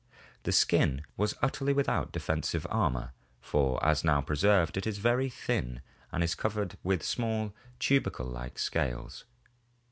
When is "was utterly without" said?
1.15-2.11